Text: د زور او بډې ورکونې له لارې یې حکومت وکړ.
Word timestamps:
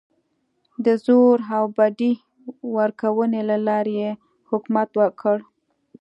د 0.85 0.87
زور 1.05 1.37
او 1.55 1.63
بډې 1.75 2.11
ورکونې 2.75 3.41
له 3.49 3.57
لارې 3.67 3.93
یې 4.01 4.11
حکومت 4.49 4.89
وکړ. 4.99 5.37